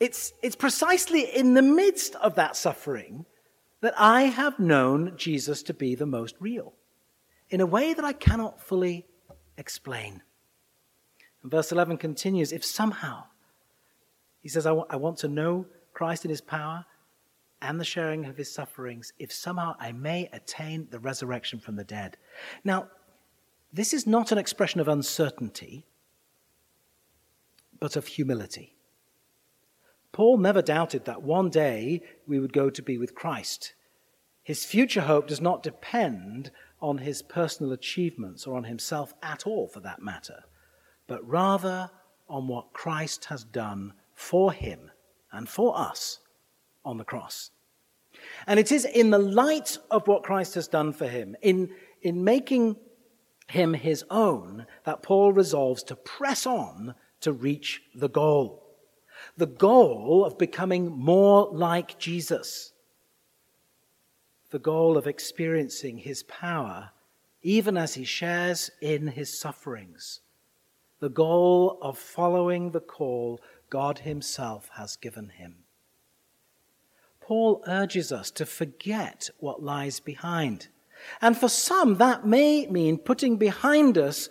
it's, 0.00 0.32
it's 0.42 0.56
precisely 0.56 1.22
in 1.22 1.54
the 1.54 1.62
midst 1.62 2.14
of 2.16 2.34
that 2.34 2.56
suffering 2.56 3.26
that 3.80 3.94
I 3.98 4.22
have 4.22 4.58
known 4.58 5.16
Jesus 5.16 5.62
to 5.64 5.74
be 5.74 5.94
the 5.94 6.06
most 6.06 6.36
real 6.40 6.74
in 7.50 7.60
a 7.60 7.66
way 7.66 7.94
that 7.94 8.04
I 8.04 8.12
cannot 8.12 8.60
fully 8.60 9.06
explain. 9.56 10.22
And 11.42 11.50
verse 11.50 11.70
11 11.70 11.98
continues 11.98 12.52
if 12.52 12.64
somehow, 12.64 13.24
he 14.40 14.48
says, 14.48 14.66
I, 14.66 14.70
w- 14.70 14.86
I 14.88 14.96
want 14.96 15.18
to 15.18 15.28
know 15.28 15.66
Christ 15.92 16.24
in 16.24 16.30
his 16.30 16.40
power 16.40 16.86
and 17.60 17.78
the 17.78 17.84
sharing 17.84 18.24
of 18.24 18.36
his 18.36 18.52
sufferings, 18.52 19.12
if 19.18 19.32
somehow 19.32 19.74
I 19.78 19.92
may 19.92 20.28
attain 20.32 20.88
the 20.90 20.98
resurrection 20.98 21.60
from 21.60 21.76
the 21.76 21.84
dead. 21.84 22.16
Now, 22.64 22.88
this 23.74 23.92
is 23.92 24.06
not 24.06 24.30
an 24.30 24.38
expression 24.38 24.80
of 24.80 24.88
uncertainty 24.88 25.84
but 27.80 27.96
of 27.96 28.06
humility. 28.06 28.76
Paul 30.12 30.38
never 30.38 30.62
doubted 30.62 31.04
that 31.04 31.22
one 31.22 31.50
day 31.50 32.00
we 32.26 32.38
would 32.38 32.52
go 32.52 32.70
to 32.70 32.82
be 32.82 32.96
with 32.98 33.16
Christ. 33.16 33.74
His 34.44 34.64
future 34.64 35.00
hope 35.00 35.26
does 35.26 35.40
not 35.40 35.64
depend 35.64 36.52
on 36.80 36.98
his 36.98 37.20
personal 37.20 37.72
achievements 37.72 38.46
or 38.46 38.56
on 38.56 38.64
himself 38.64 39.12
at 39.22 39.46
all, 39.46 39.66
for 39.66 39.80
that 39.80 40.00
matter, 40.00 40.44
but 41.08 41.28
rather 41.28 41.90
on 42.28 42.46
what 42.46 42.72
Christ 42.72 43.24
has 43.26 43.42
done 43.42 43.92
for 44.14 44.52
him 44.52 44.90
and 45.32 45.48
for 45.48 45.76
us 45.76 46.20
on 46.84 46.96
the 46.96 47.04
cross. 47.04 47.50
And 48.46 48.60
it 48.60 48.70
is 48.70 48.84
in 48.84 49.10
the 49.10 49.18
light 49.18 49.78
of 49.90 50.06
what 50.06 50.22
Christ 50.22 50.54
has 50.54 50.68
done 50.68 50.92
for 50.92 51.08
him, 51.08 51.36
in, 51.42 51.70
in 52.02 52.22
making 52.22 52.76
him 53.48 53.74
his 53.74 54.04
own, 54.10 54.66
that 54.84 55.02
Paul 55.02 55.32
resolves 55.32 55.82
to 55.84 55.96
press 55.96 56.46
on 56.46 56.94
to 57.20 57.32
reach 57.32 57.82
the 57.94 58.08
goal. 58.08 58.62
The 59.36 59.46
goal 59.46 60.24
of 60.24 60.38
becoming 60.38 60.90
more 60.90 61.48
like 61.52 61.98
Jesus. 61.98 62.72
The 64.50 64.58
goal 64.58 64.96
of 64.96 65.06
experiencing 65.06 65.98
his 65.98 66.22
power 66.24 66.90
even 67.44 67.76
as 67.76 67.94
he 67.94 68.04
shares 68.04 68.70
in 68.80 69.06
his 69.06 69.38
sufferings. 69.38 70.20
The 71.00 71.10
goal 71.10 71.78
of 71.82 71.98
following 71.98 72.70
the 72.70 72.80
call 72.80 73.38
God 73.68 73.98
himself 74.00 74.70
has 74.76 74.96
given 74.96 75.28
him. 75.28 75.56
Paul 77.20 77.62
urges 77.66 78.10
us 78.10 78.30
to 78.32 78.46
forget 78.46 79.28
what 79.38 79.62
lies 79.62 80.00
behind. 80.00 80.68
And 81.20 81.36
for 81.36 81.48
some, 81.48 81.96
that 81.96 82.26
may 82.26 82.66
mean 82.66 82.98
putting 82.98 83.36
behind 83.36 83.98
us 83.98 84.28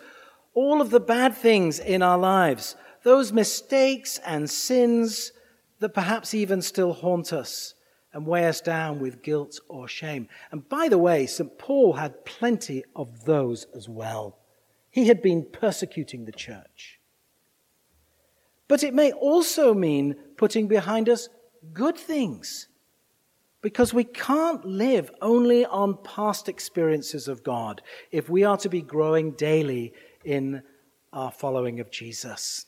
all 0.54 0.80
of 0.80 0.90
the 0.90 1.00
bad 1.00 1.36
things 1.36 1.78
in 1.78 2.02
our 2.02 2.18
lives, 2.18 2.76
those 3.02 3.32
mistakes 3.32 4.18
and 4.24 4.48
sins 4.48 5.32
that 5.80 5.94
perhaps 5.94 6.32
even 6.34 6.62
still 6.62 6.92
haunt 6.92 7.32
us 7.32 7.74
and 8.12 8.26
weigh 8.26 8.46
us 8.46 8.60
down 8.60 9.00
with 9.00 9.22
guilt 9.22 9.58
or 9.68 9.88
shame. 9.88 10.28
And 10.52 10.68
by 10.68 10.88
the 10.88 10.98
way, 10.98 11.26
St. 11.26 11.58
Paul 11.58 11.94
had 11.94 12.24
plenty 12.24 12.84
of 12.94 13.24
those 13.24 13.66
as 13.74 13.88
well. 13.88 14.38
He 14.90 15.08
had 15.08 15.20
been 15.20 15.44
persecuting 15.44 16.24
the 16.24 16.32
church. 16.32 17.00
But 18.68 18.84
it 18.84 18.94
may 18.94 19.12
also 19.12 19.74
mean 19.74 20.14
putting 20.36 20.68
behind 20.68 21.08
us 21.08 21.28
good 21.72 21.96
things. 21.96 22.68
Because 23.64 23.94
we 23.94 24.04
can't 24.04 24.62
live 24.66 25.10
only 25.22 25.64
on 25.64 25.96
past 26.04 26.50
experiences 26.50 27.28
of 27.28 27.42
God 27.42 27.80
if 28.10 28.28
we 28.28 28.44
are 28.44 28.58
to 28.58 28.68
be 28.68 28.82
growing 28.82 29.30
daily 29.30 29.94
in 30.22 30.62
our 31.14 31.30
following 31.30 31.80
of 31.80 31.90
Jesus. 31.90 32.66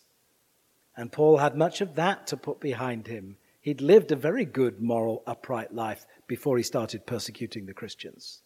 And 0.96 1.12
Paul 1.12 1.36
had 1.36 1.54
much 1.54 1.82
of 1.82 1.96
that 1.96 2.26
to 2.28 2.38
put 2.38 2.60
behind 2.60 3.08
him. 3.08 3.36
He'd 3.60 3.82
lived 3.82 4.10
a 4.10 4.16
very 4.16 4.46
good, 4.46 4.80
moral, 4.80 5.22
upright 5.26 5.74
life 5.74 6.06
before 6.26 6.56
he 6.56 6.62
started 6.62 7.04
persecuting 7.04 7.66
the 7.66 7.74
Christians. 7.74 8.40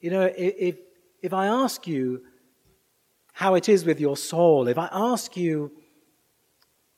You 0.00 0.10
know, 0.12 0.32
if, 0.34 0.76
if 1.20 1.34
I 1.34 1.48
ask 1.48 1.86
you 1.86 2.22
how 3.34 3.54
it 3.54 3.68
is 3.68 3.84
with 3.84 4.00
your 4.00 4.16
soul, 4.16 4.66
if 4.66 4.78
I 4.78 4.88
ask 4.92 5.36
you 5.36 5.72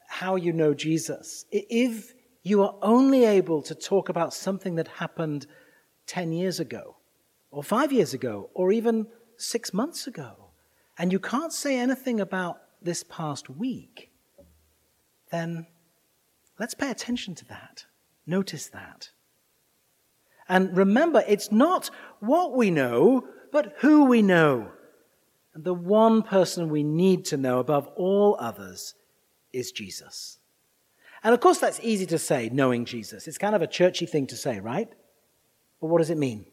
how 0.07 0.37
you 0.37 0.53
know 0.53 0.73
Jesus, 0.73 1.47
if 1.51 2.15
you 2.43 2.63
are 2.63 2.75
only 2.83 3.25
able 3.25 3.63
to 3.63 3.75
talk 3.75 4.09
about 4.09 4.33
something 4.33 4.77
that 4.77 4.89
happened 4.89 5.47
10 6.07 6.33
years 6.33 6.59
ago, 6.59 6.97
or 7.51 7.63
five 7.63 7.93
years 7.93 8.15
ago, 8.15 8.51
or 8.55 8.73
even 8.73 9.07
six 9.37 9.73
months 9.73 10.07
ago, 10.07 10.51
and 10.99 11.13
you 11.13 11.19
can't 11.19 11.53
say 11.53 11.79
anything 11.79 12.21
about 12.21 12.61
this 12.83 13.05
past 13.05 13.49
week, 13.49 14.11
then 15.31 15.67
let's 16.59 16.75
pay 16.75 16.91
attention 16.91 17.35
to 17.37 17.45
that. 17.47 17.85
Notice 18.27 18.69
that. 18.69 19.11
And 20.49 20.77
remember, 20.77 21.23
it's 21.29 21.53
not 21.53 21.91
what 22.19 22.57
we 22.57 22.71
know, 22.71 23.25
but 23.53 23.77
who 23.79 24.05
we 24.07 24.21
know. 24.21 24.73
And 25.55 25.63
the 25.63 25.75
one 25.75 26.23
person 26.23 26.69
we 26.69 26.83
need 26.83 27.25
to 27.27 27.37
know 27.37 27.61
above 27.61 27.87
all 27.97 28.37
others 28.41 28.95
is 29.53 29.71
Jesus. 29.71 30.40
And 31.23 31.35
of 31.35 31.41
course, 31.41 31.59
that's 31.59 31.81
easy 31.83 32.07
to 32.07 32.19
say, 32.19 32.49
knowing 32.51 32.85
Jesus. 32.85 33.29
It's 33.29 33.39
kind 33.39 33.55
of 33.55 33.63
a 33.63 33.67
churchy 33.67 34.07
thing 34.07 34.27
to 34.29 34.37
say, 34.37 34.61
right? 34.61 34.89
But 35.81 35.87
what 35.89 35.99
does 35.99 36.11
it 36.11 36.19
mean? 36.19 36.47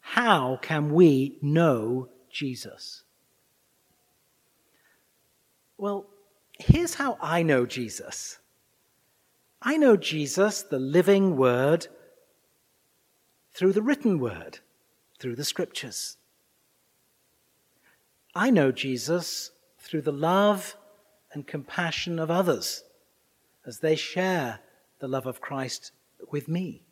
How 0.00 0.58
can 0.60 0.92
we 0.92 1.38
know 1.40 2.08
Jesus? 2.30 3.04
Well, 5.78 6.06
here's 6.58 6.94
how 6.94 7.16
I 7.20 7.42
know 7.42 7.66
Jesus 7.66 8.38
I 9.62 9.78
know 9.78 9.96
Jesus, 9.96 10.62
the 10.62 10.78
living 10.78 11.36
word, 11.36 11.86
through 13.54 13.72
the 13.72 13.82
written 13.82 14.18
word, 14.18 14.58
through 15.18 15.36
the 15.36 15.44
scriptures. 15.44 16.18
I 18.34 18.50
know 18.50 18.72
Jesus 18.72 19.52
through 19.78 20.02
the 20.02 20.12
love 20.12 20.76
and 21.34 21.46
compassion 21.46 22.18
of 22.18 22.30
others 22.30 22.84
as 23.66 23.80
they 23.80 23.96
share 23.96 24.60
the 25.00 25.08
love 25.08 25.26
of 25.26 25.40
Christ 25.40 25.92
with 26.30 26.48
me. 26.48 26.82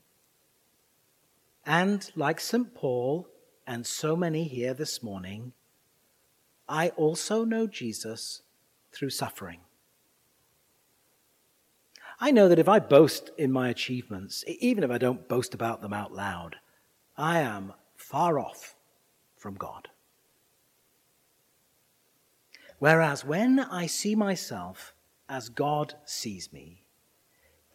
And 1.64 2.10
like 2.16 2.40
St. 2.40 2.74
Paul 2.74 3.28
and 3.66 3.86
so 3.86 4.16
many 4.16 4.44
here 4.44 4.74
this 4.74 5.02
morning, 5.02 5.52
I 6.68 6.88
also 6.90 7.44
know 7.44 7.66
Jesus 7.66 8.42
through 8.92 9.10
suffering. 9.10 9.60
I 12.20 12.30
know 12.30 12.48
that 12.48 12.58
if 12.58 12.68
I 12.68 12.78
boast 12.78 13.30
in 13.36 13.50
my 13.50 13.68
achievements, 13.68 14.44
even 14.46 14.84
if 14.84 14.90
I 14.90 14.98
don't 14.98 15.28
boast 15.28 15.54
about 15.54 15.82
them 15.82 15.92
out 15.92 16.12
loud, 16.12 16.56
I 17.16 17.40
am 17.40 17.72
far 17.96 18.38
off 18.38 18.76
from 19.36 19.54
God. 19.54 19.88
Whereas 22.82 23.24
when 23.24 23.60
I 23.60 23.86
see 23.86 24.16
myself 24.16 24.92
as 25.28 25.50
God 25.50 25.94
sees 26.04 26.52
me, 26.52 26.82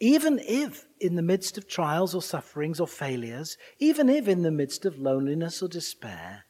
even 0.01 0.37
if 0.45 0.85
in 0.99 1.15
the 1.15 1.21
midst 1.21 1.57
of 1.57 1.65
trials 1.65 2.13
or 2.13 2.21
sufferings 2.21 2.81
or 2.81 2.87
failures, 2.87 3.57
even 3.79 4.09
if 4.09 4.27
in 4.27 4.41
the 4.41 4.51
midst 4.51 4.83
of 4.83 4.99
loneliness 4.99 5.61
or 5.61 5.69
despair, 5.69 6.43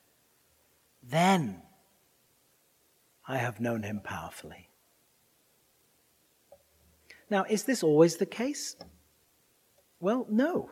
then 1.03 1.61
I 3.27 3.37
have 3.37 3.59
known 3.59 3.83
him 3.83 4.01
powerfully. 4.03 4.71
Now, 7.29 7.45
is 7.47 7.65
this 7.65 7.83
always 7.83 8.17
the 8.17 8.25
case? 8.25 8.75
Well, 9.99 10.25
no. 10.31 10.71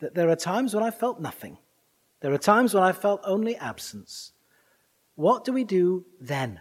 That 0.00 0.14
there 0.14 0.28
are 0.28 0.36
times 0.36 0.74
when 0.74 0.84
I 0.84 0.90
felt 0.90 1.18
nothing. 1.18 1.56
There 2.20 2.34
are 2.34 2.36
times 2.36 2.74
when 2.74 2.82
I 2.82 2.92
felt 2.92 3.22
only 3.24 3.56
absence. 3.56 4.32
What 5.14 5.46
do 5.46 5.54
we 5.54 5.64
do 5.64 6.04
then? 6.20 6.60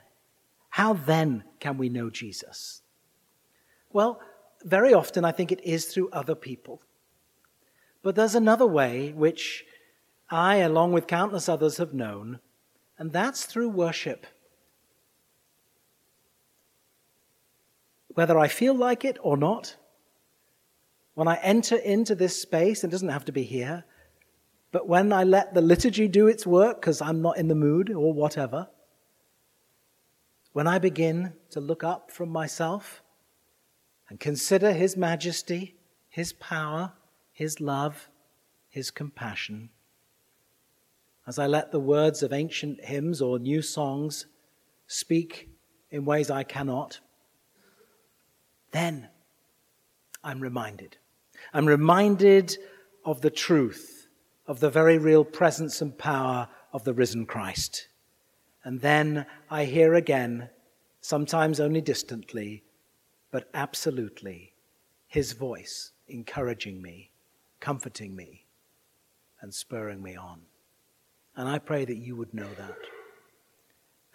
How 0.75 0.91
then 0.91 1.45
can 1.61 1.77
we 1.77 1.87
know 1.87 2.09
Jesus? 2.09 2.81
Well, 3.93 4.19
very 4.65 4.93
often 4.93 5.23
I 5.23 5.31
think 5.31 5.53
it 5.53 5.63
is 5.63 5.85
through 5.85 6.09
other 6.09 6.35
people. 6.35 6.81
But 8.03 8.15
there's 8.15 8.35
another 8.35 8.67
way 8.67 9.13
which 9.15 9.63
I, 10.29 10.57
along 10.57 10.91
with 10.91 11.07
countless 11.07 11.47
others, 11.47 11.77
have 11.77 11.93
known, 11.93 12.39
and 12.99 13.13
that's 13.13 13.45
through 13.45 13.69
worship. 13.69 14.25
whether 18.15 18.39
I 18.39 18.47
feel 18.47 18.73
like 18.73 19.05
it 19.05 19.17
or 19.21 19.37
not, 19.37 19.75
when 21.13 21.27
I 21.27 21.35
enter 21.35 21.75
into 21.75 22.15
this 22.15 22.41
space, 22.41 22.83
it 22.83 22.89
doesn't 22.89 23.09
have 23.09 23.25
to 23.25 23.31
be 23.31 23.43
here, 23.43 23.83
but 24.71 24.87
when 24.87 25.13
I 25.13 25.23
let 25.23 25.53
the 25.53 25.61
liturgy 25.61 26.07
do 26.07 26.27
its 26.27 26.45
work 26.47 26.81
because 26.81 27.01
I'm 27.01 27.21
not 27.21 27.37
in 27.37 27.49
the 27.49 27.55
mood 27.55 27.89
or 27.91 28.13
whatever, 28.13 28.67
when 30.55 30.67
I 30.67 30.79
begin 30.79 31.33
to 31.49 31.59
look 31.59 31.83
up 31.83 32.09
from 32.09 32.29
myself 32.29 33.03
and 34.07 34.21
consider 34.21 34.71
His 34.71 34.95
majesty, 34.95 35.75
His 36.07 36.31
power, 36.31 36.93
His 37.33 37.59
love, 37.59 38.07
His 38.69 38.89
compassion, 38.89 39.69
as 41.27 41.37
I 41.37 41.45
let 41.45 41.73
the 41.73 41.79
words 41.81 42.23
of 42.23 42.31
ancient 42.31 42.85
hymns 42.85 43.21
or 43.21 43.37
new 43.37 43.61
songs 43.61 44.27
speak 44.87 45.49
in 45.91 46.05
ways 46.05 46.31
I 46.31 46.43
cannot, 46.43 47.01
then 48.71 49.09
I'm 50.23 50.39
reminded. 50.39 50.95
I'm 51.53 51.65
reminded 51.65 52.57
of 53.03 53.19
the 53.19 53.29
truth, 53.29 54.07
of 54.47 54.61
the 54.61 54.69
very 54.69 54.99
real 54.99 55.25
presence 55.25 55.81
and 55.81 55.97
power 55.97 56.47
of 56.71 56.85
the 56.85 56.93
risen 56.93 57.25
Christ. 57.25 57.89
And 58.65 58.81
then 58.81 59.27
I 59.49 59.65
hear 59.65 59.93
again, 59.93 60.49
sometimes 60.99 61.59
only 61.59 61.81
distantly, 61.81 62.63
but 63.31 63.47
absolutely, 63.53 64.53
his 65.07 65.33
voice 65.33 65.91
encouraging 66.07 66.81
me, 66.81 67.11
comforting 67.59 68.15
me, 68.15 68.45
and 69.39 69.53
spurring 69.53 70.01
me 70.01 70.15
on. 70.15 70.41
And 71.35 71.47
I 71.47 71.59
pray 71.59 71.85
that 71.85 71.97
you 71.97 72.15
would 72.15 72.33
know 72.33 72.49
that. 72.57 72.77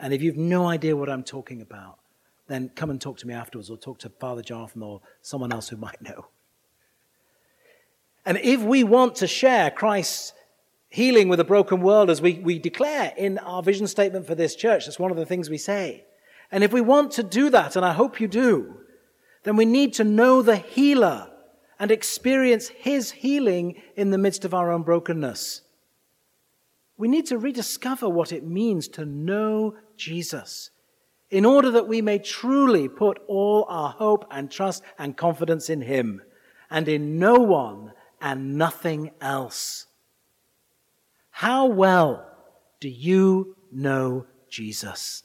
And 0.00 0.12
if 0.12 0.20
you've 0.20 0.36
no 0.36 0.66
idea 0.66 0.96
what 0.96 1.08
I'm 1.08 1.22
talking 1.22 1.62
about, 1.62 1.98
then 2.48 2.70
come 2.74 2.90
and 2.90 3.00
talk 3.00 3.18
to 3.18 3.28
me 3.28 3.34
afterwards 3.34 3.70
or 3.70 3.76
talk 3.76 4.00
to 4.00 4.08
Father 4.08 4.42
Jonathan 4.42 4.82
or 4.82 5.00
someone 5.22 5.52
else 5.52 5.68
who 5.68 5.76
might 5.76 6.02
know. 6.02 6.26
And 8.26 8.36
if 8.38 8.60
we 8.60 8.82
want 8.82 9.14
to 9.16 9.28
share 9.28 9.70
Christ's 9.70 10.32
healing 10.90 11.29
with 11.29 11.40
a 11.40 11.44
broken 11.44 11.81
world, 11.81 12.11
as 12.11 12.20
we, 12.20 12.35
we 12.35 12.59
declare 12.59 13.14
in 13.16 13.38
our 13.38 13.62
vision 13.62 13.87
statement 13.87 14.26
for 14.26 14.35
this 14.35 14.55
church, 14.55 14.85
that's 14.85 14.98
one 14.98 15.11
of 15.11 15.16
the 15.16 15.24
things 15.24 15.48
we 15.48 15.57
say. 15.59 16.05
And 16.53 16.62
if 16.64 16.72
we 16.72 16.81
want 16.81 17.12
to 17.12 17.22
do 17.22 17.48
that, 17.50 17.76
and 17.76 17.87
I 17.87 17.92
hope 17.92 18.20
you 18.20 18.29
do, 18.29 18.76
then 19.44 19.57
we 19.57 19.64
need 19.64 19.94
to 19.94 20.05
know 20.05 20.42
the 20.42 20.57
healer 20.57 21.31
and 21.79 21.90
experience 21.90 22.68
his 22.68 23.12
healing 23.12 23.81
in 23.96 24.11
the 24.11 24.18
midst 24.18 24.44
of 24.44 24.53
our 24.53 24.70
own 24.70 24.83
brokenness. 24.83 25.62
We 26.98 27.09
need 27.09 27.26
to 27.26 27.38
rediscover 27.38 28.09
what 28.09 28.33
it 28.33 28.44
means 28.44 28.88
to 28.88 29.07
know 29.07 29.76
Jesus 29.96 30.70
in 31.31 31.44
order 31.44 31.70
that 31.70 31.88
we 31.88 32.03
may 32.03 32.18
truly 32.18 32.88
put 32.88 33.18
all 33.29 33.64
our 33.68 33.90
hope 33.90 34.26
and 34.31 34.50
trust 34.50 34.83
and 34.98 35.16
confidence 35.16 35.70
in 35.70 35.81
Him 35.81 36.20
and 36.68 36.88
in 36.88 37.18
no 37.18 37.37
one 37.37 37.92
and 38.20 38.59
nothing 38.59 39.12
else. 39.20 39.87
How 41.40 41.64
well 41.64 42.26
do 42.81 42.88
you 42.90 43.57
know 43.72 44.26
Jesus? 44.50 45.22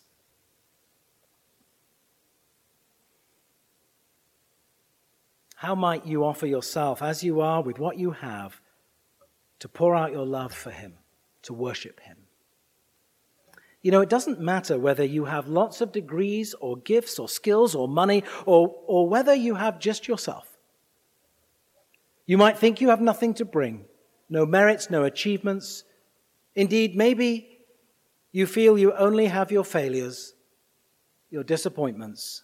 How 5.55 5.75
might 5.75 6.05
you 6.05 6.23
offer 6.23 6.47
yourself 6.47 7.01
as 7.01 7.21
you 7.21 7.41
are 7.41 7.61
with 7.61 7.79
what 7.79 7.97
you 7.97 8.11
have 8.11 8.61
to 9.59 9.67
pour 9.67 9.93
out 9.93 10.13
your 10.13 10.25
love 10.25 10.53
for 10.53 10.71
Him, 10.71 10.93
to 11.41 11.53
worship 11.53 11.99
Him? 11.99 12.15
You 13.81 13.91
know, 13.91 13.99
it 13.99 14.07
doesn't 14.07 14.39
matter 14.39 14.79
whether 14.79 15.03
you 15.03 15.25
have 15.25 15.49
lots 15.49 15.81
of 15.81 15.91
degrees 15.91 16.55
or 16.61 16.77
gifts 16.77 17.19
or 17.19 17.27
skills 17.27 17.75
or 17.75 17.89
money 17.89 18.23
or, 18.45 18.73
or 18.87 19.09
whether 19.09 19.35
you 19.35 19.55
have 19.55 19.79
just 19.79 20.07
yourself. 20.07 20.47
You 22.25 22.37
might 22.37 22.57
think 22.57 22.79
you 22.79 22.87
have 22.87 23.01
nothing 23.01 23.33
to 23.33 23.43
bring, 23.43 23.83
no 24.29 24.45
merits, 24.45 24.89
no 24.89 25.03
achievements. 25.03 25.83
Indeed, 26.55 26.95
maybe 26.95 27.59
you 28.31 28.47
feel 28.47 28.77
you 28.77 28.93
only 28.93 29.27
have 29.27 29.51
your 29.51 29.63
failures, 29.63 30.33
your 31.29 31.43
disappointments, 31.43 32.43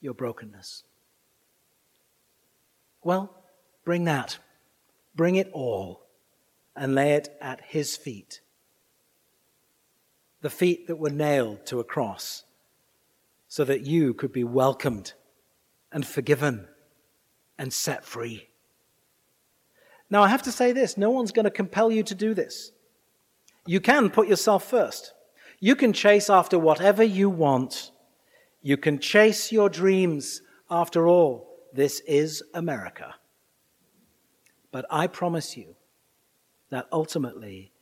your 0.00 0.14
brokenness. 0.14 0.84
Well, 3.02 3.34
bring 3.84 4.04
that. 4.04 4.38
Bring 5.14 5.36
it 5.36 5.50
all 5.52 6.06
and 6.76 6.94
lay 6.94 7.14
it 7.14 7.28
at 7.40 7.60
His 7.60 7.96
feet 7.96 8.40
the 10.40 10.50
feet 10.50 10.86
that 10.86 10.96
were 10.96 11.10
nailed 11.10 11.66
to 11.66 11.80
a 11.80 11.84
cross, 11.84 12.44
so 13.48 13.64
that 13.64 13.86
you 13.86 14.14
could 14.14 14.32
be 14.32 14.44
welcomed 14.44 15.12
and 15.90 16.06
forgiven 16.06 16.68
and 17.58 17.72
set 17.72 18.04
free. 18.04 18.48
Now, 20.10 20.22
I 20.22 20.28
have 20.28 20.42
to 20.42 20.52
say 20.52 20.72
this 20.72 20.96
no 20.96 21.10
one's 21.10 21.32
going 21.32 21.44
to 21.44 21.50
compel 21.50 21.90
you 21.90 22.02
to 22.04 22.14
do 22.14 22.34
this. 22.34 22.72
You 23.66 23.80
can 23.80 24.10
put 24.10 24.28
yourself 24.28 24.64
first. 24.64 25.12
You 25.60 25.74
can 25.76 25.92
chase 25.92 26.30
after 26.30 26.58
whatever 26.58 27.02
you 27.02 27.28
want. 27.28 27.90
You 28.62 28.76
can 28.76 28.98
chase 28.98 29.52
your 29.52 29.68
dreams. 29.68 30.42
After 30.70 31.08
all, 31.08 31.48
this 31.72 32.00
is 32.00 32.42
America. 32.54 33.14
But 34.70 34.84
I 34.90 35.06
promise 35.06 35.56
you 35.56 35.76
that 36.70 36.86
ultimately 36.92 37.72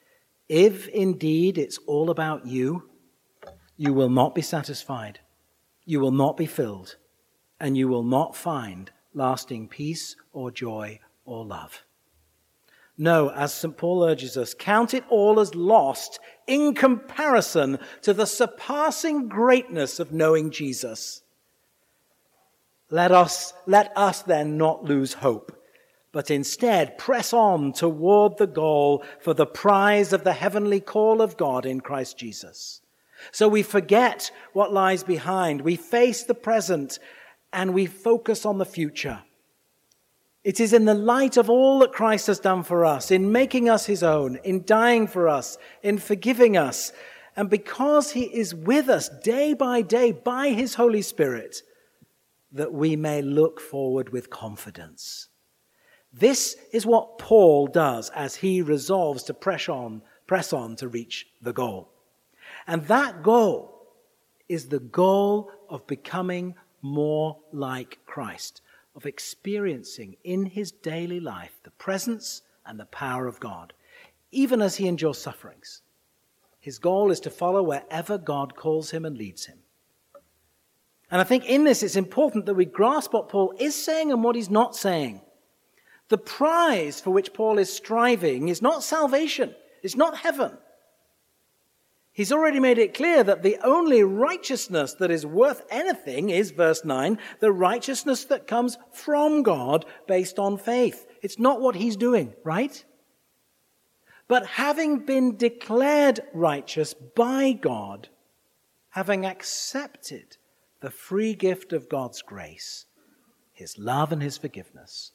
if 0.49 0.87
indeed 0.89 1.59
it's 1.59 1.79
all 1.87 2.11
about 2.11 2.47
you, 2.47 2.89
you 3.77 3.93
will 3.93 4.09
not 4.09 4.35
be 4.35 4.43
satisfied, 4.43 5.21
you 5.85 6.01
will 6.01 6.13
not 6.13 6.37
be 6.37 6.47
filled, 6.47 6.97
and 7.59 7.77
you 7.77 7.89
will 7.89 8.05
not 8.05 8.37
find 8.37 8.91
lasting 9.13 9.69
peace 9.69 10.15
or 10.33 10.51
joy 10.51 11.01
or 11.25 11.45
love. 11.45 11.83
No, 12.99 13.31
as 13.31 13.53
St. 13.53 13.77
Paul 13.77 14.05
urges 14.05 14.37
us, 14.37 14.55
count 14.55 14.95
it 14.95 15.05
all 15.11 15.39
as 15.39 15.55
lost 15.55 16.19
in 16.47 16.75
comparison 16.75 17.79
to 18.03 18.15
the 18.15 18.27
surpassing 18.27 19.29
greatness 19.29 20.01
of 20.01 20.13
knowing 20.13 20.51
Jesus. 20.51 21.23
Let 22.89 23.13
us, 23.13 23.53
let 23.67 23.93
us 23.97 24.23
then 24.23 24.57
not 24.57 24.85
lose 24.85 25.15
hope 25.15 25.57
but 26.17 26.31
instead 26.31 26.97
press 26.97 27.35
on 27.35 27.75
toward 27.75 28.39
the 28.39 28.47
goal 28.47 29.05
for 29.21 29.35
the 29.35 29.45
prize 29.45 30.15
of 30.15 30.25
the 30.25 30.33
heavenly 30.33 30.81
call 30.81 31.21
of 31.21 31.37
God 31.37 31.67
in 31.67 31.79
Christ 31.79 32.17
Jesus. 32.17 32.81
So 33.33 33.49
we 33.49 33.63
forget 33.63 34.31
what 34.55 34.73
lies 34.73 35.05
behind. 35.05 35.61
We 35.61 35.77
face 35.77 36.23
the 36.23 36.35
present 36.35 36.99
and 37.53 37.75
we 37.75 37.85
focus 37.85 38.47
on 38.47 38.57
the 38.57 38.65
future. 38.65 39.25
It 40.47 40.61
is 40.61 40.73
in 40.73 40.85
the 40.85 40.95
light 40.95 41.37
of 41.37 41.51
all 41.51 41.81
that 41.81 41.91
Christ 41.91 42.29
has 42.29 42.39
done 42.39 42.63
for 42.63 42.85
us, 42.85 43.11
in 43.11 43.33
making 43.33 43.69
us 43.69 43.87
his 43.87 44.05
own, 44.05 44.37
in 44.45 44.63
dying 44.65 45.09
for 45.09 45.27
us, 45.27 45.59
in 45.83 45.99
forgiving 45.99 46.57
us, 46.57 46.93
and 47.35 47.51
because 47.51 48.13
he 48.13 48.27
is 48.27 48.55
with 48.55 48.89
us 48.89 49.09
day 49.25 49.55
by 49.55 49.83
day 49.83 50.13
by 50.13 50.51
his 50.51 50.77
Holy 50.77 51.03
Spirit, 51.03 51.63
that 52.53 52.73
we 52.73 52.95
may 52.95 53.23
look 53.23 53.61
forward 53.61 54.11
with 54.11 54.31
confidence. 54.31 55.27
This 56.13 56.55
is 56.73 56.87
what 56.87 57.19
Paul 57.19 57.67
does 57.67 58.11
as 58.11 58.37
he 58.37 58.63
resolves 58.63 59.25
to 59.25 59.35
press 59.35 59.69
on, 59.69 60.01
press 60.29 60.53
on 60.53 60.77
to 60.77 60.87
reach 60.87 61.27
the 61.43 61.53
goal. 61.53 61.91
And 62.69 62.85
that 62.85 63.25
goal 63.25 63.85
is 64.49 64.69
the 64.69 64.79
goal 64.79 65.51
of 65.69 65.89
becoming 65.89 66.55
more 66.83 67.39
like 67.53 67.99
Christ, 68.07 68.61
of 68.97 69.07
experiencing 69.07 70.17
in 70.25 70.47
his 70.47 70.73
daily 70.73 71.21
life 71.21 71.61
the 71.63 71.71
presence 71.71 72.43
and 72.65 72.81
the 72.81 72.87
power 72.87 73.27
of 73.27 73.39
God, 73.39 73.75
even 74.33 74.61
as 74.63 74.77
he 74.77 74.89
endures 74.89 75.19
sufferings. 75.19 75.83
His 76.59 76.79
goal 76.79 77.13
is 77.13 77.21
to 77.21 77.31
follow 77.31 77.63
wherever 77.63 78.19
God 78.19 78.57
calls 78.57 78.91
him 78.91 79.05
and 79.05 79.17
leads 79.17 79.47
him. 79.47 79.59
And 81.11 81.21
I 81.21 81.25
think 81.25 81.45
in 81.45 81.63
this 81.63 81.83
it's 81.83 81.95
important 81.95 82.47
that 82.47 82.55
we 82.55 82.65
grasp 82.65 83.13
what 83.13 83.29
Paul 83.29 83.55
is 83.61 83.81
saying 83.81 84.11
and 84.11 84.25
what 84.25 84.35
he's 84.35 84.51
not 84.51 84.75
saying. 84.75 85.21
The 86.09 86.19
prize 86.19 87.01
for 87.01 87.11
which 87.11 87.33
Paul 87.33 87.59
is 87.59 87.73
striving 87.73 88.49
is 88.49 88.63
not 88.63 88.83
salvation, 88.83 89.55
it's 89.83 89.97
not 89.97 90.17
heaven. 90.17 90.57
He's 92.17 92.33
already 92.33 92.61
made 92.61 92.79
it 92.79 92.95
clear 92.95 93.23
that 93.23 93.43
the 93.43 93.59
only 93.63 94.03
righteousness 94.03 94.95
that 94.95 95.11
is 95.11 95.27
worth 95.27 95.61
anything 95.69 96.31
is, 96.31 96.51
verse 96.51 96.83
9, 96.83 97.19
the 97.41 97.53
righteousness 97.53 98.25
that 98.25 98.47
comes 98.47 98.79
from 98.91 99.43
God 99.43 99.85
based 100.09 100.39
on 100.39 100.57
faith. 100.57 101.07
It's 101.21 101.39
not 101.39 101.61
what 101.61 101.75
he's 101.75 101.95
doing, 101.95 102.33
right? 102.43 102.83
But 104.29 104.47
having 104.47 105.01
been 105.01 105.37
declared 105.37 106.21
righteous 106.33 106.95
by 106.95 107.53
God, 107.53 108.09
having 108.89 109.27
accepted 109.27 110.39
the 110.81 110.91
free 110.91 111.35
gift 111.35 111.75
of 111.75 111.91
God's 111.91 112.23
grace, 112.23 112.87
his 113.53 113.77
love 113.77 114.11
and 114.11 114.23
his 114.23 114.39
forgiveness, 114.39 115.13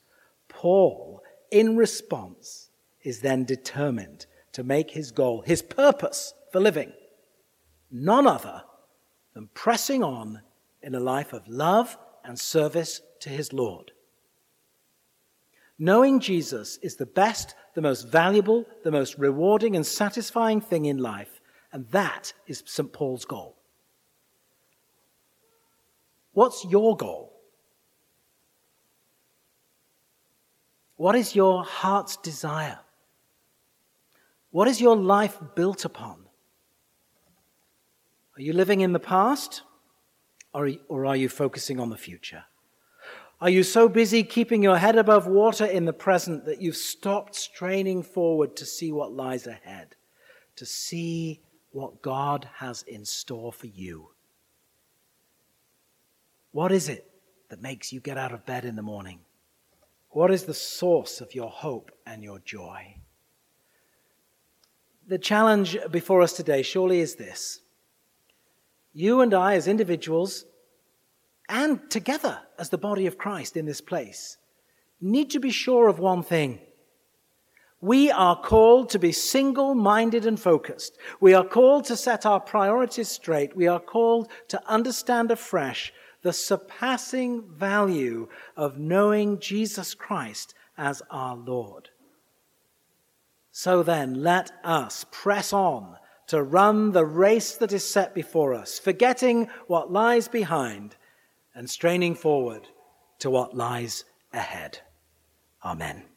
Paul, 0.49 1.23
in 1.49 1.77
response, 1.77 2.69
is 3.01 3.21
then 3.21 3.43
determined 3.43 4.27
to 4.51 4.63
make 4.63 4.91
his 4.91 5.09
goal, 5.09 5.41
his 5.41 5.63
purpose 5.63 6.35
for 6.51 6.59
living, 6.59 6.91
none 7.89 8.27
other 8.27 8.63
than 9.33 9.49
pressing 9.53 10.03
on 10.03 10.41
in 10.81 10.95
a 10.95 10.99
life 10.99 11.33
of 11.33 11.47
love 11.47 11.97
and 12.23 12.39
service 12.39 13.01
to 13.21 13.29
his 13.29 13.53
Lord. 13.53 13.91
Knowing 15.79 16.19
Jesus 16.19 16.77
is 16.83 16.95
the 16.95 17.05
best, 17.05 17.55
the 17.73 17.81
most 17.81 18.07
valuable, 18.07 18.65
the 18.83 18.91
most 18.91 19.17
rewarding 19.17 19.75
and 19.75 19.85
satisfying 19.85 20.61
thing 20.61 20.85
in 20.85 20.97
life, 20.97 21.41
and 21.71 21.87
that 21.89 22.33
is 22.45 22.63
St. 22.65 22.91
Paul's 22.91 23.25
goal. 23.25 23.55
What's 26.33 26.65
your 26.65 26.95
goal? 26.95 27.33
What 30.97 31.15
is 31.15 31.35
your 31.35 31.63
heart's 31.63 32.17
desire? 32.17 32.79
What 34.51 34.67
is 34.67 34.79
your 34.79 34.95
life 34.95 35.39
built 35.55 35.83
upon? 35.83 36.20
Are 38.41 38.43
you 38.43 38.53
living 38.53 38.81
in 38.81 38.91
the 38.91 38.99
past 38.99 39.61
or, 40.51 40.71
or 40.87 41.05
are 41.05 41.15
you 41.15 41.29
focusing 41.29 41.79
on 41.79 41.91
the 41.91 41.95
future? 41.95 42.45
Are 43.39 43.51
you 43.51 43.61
so 43.61 43.87
busy 43.87 44.23
keeping 44.23 44.63
your 44.63 44.79
head 44.79 44.95
above 44.95 45.27
water 45.27 45.63
in 45.63 45.85
the 45.85 45.93
present 45.93 46.45
that 46.45 46.59
you've 46.59 46.75
stopped 46.75 47.35
straining 47.35 48.01
forward 48.01 48.55
to 48.55 48.65
see 48.65 48.91
what 48.91 49.13
lies 49.13 49.45
ahead, 49.45 49.95
to 50.55 50.65
see 50.65 51.41
what 51.69 52.01
God 52.01 52.49
has 52.55 52.81
in 52.81 53.05
store 53.05 53.53
for 53.53 53.67
you? 53.67 54.09
What 56.51 56.71
is 56.71 56.89
it 56.89 57.11
that 57.49 57.61
makes 57.61 57.93
you 57.93 57.99
get 57.99 58.17
out 58.17 58.33
of 58.33 58.47
bed 58.47 58.65
in 58.65 58.75
the 58.75 58.81
morning? 58.81 59.19
What 60.09 60.31
is 60.31 60.45
the 60.45 60.55
source 60.55 61.21
of 61.21 61.35
your 61.35 61.51
hope 61.51 61.91
and 62.07 62.23
your 62.23 62.39
joy? 62.39 62.95
The 65.07 65.19
challenge 65.19 65.77
before 65.91 66.23
us 66.23 66.33
today 66.33 66.63
surely 66.63 67.01
is 67.01 67.13
this. 67.13 67.59
You 68.93 69.21
and 69.21 69.33
I, 69.33 69.55
as 69.55 69.67
individuals, 69.67 70.45
and 71.47 71.89
together 71.89 72.39
as 72.57 72.69
the 72.69 72.77
body 72.77 73.07
of 73.07 73.17
Christ 73.17 73.57
in 73.57 73.65
this 73.65 73.81
place, 73.81 74.37
need 74.99 75.29
to 75.31 75.39
be 75.39 75.51
sure 75.51 75.87
of 75.87 75.99
one 75.99 76.23
thing. 76.23 76.59
We 77.81 78.11
are 78.11 78.39
called 78.39 78.91
to 78.91 78.99
be 78.99 79.11
single 79.11 79.73
minded 79.73 80.25
and 80.25 80.39
focused. 80.39 80.97
We 81.19 81.33
are 81.33 81.43
called 81.43 81.85
to 81.85 81.97
set 81.97 82.25
our 82.25 82.39
priorities 82.39 83.09
straight. 83.09 83.55
We 83.55 83.67
are 83.67 83.79
called 83.79 84.29
to 84.49 84.61
understand 84.67 85.31
afresh 85.31 85.91
the 86.21 86.31
surpassing 86.31 87.41
value 87.49 88.27
of 88.55 88.77
knowing 88.77 89.39
Jesus 89.39 89.95
Christ 89.95 90.53
as 90.77 91.01
our 91.09 91.35
Lord. 91.35 91.89
So 93.51 93.81
then, 93.81 94.21
let 94.21 94.51
us 94.63 95.05
press 95.11 95.51
on 95.51 95.97
to 96.31 96.41
run 96.41 96.93
the 96.93 97.05
race 97.05 97.57
that 97.57 97.73
is 97.73 97.85
set 97.85 98.15
before 98.15 98.53
us, 98.53 98.79
forgetting 98.79 99.49
what 99.67 99.91
lies 99.91 100.29
behind 100.29 100.95
and 101.53 101.69
straining 101.69 102.15
forward 102.15 102.69
to 103.19 103.29
what 103.29 103.53
lies 103.53 104.05
ahead. 104.31 104.79
Amen. 105.61 106.10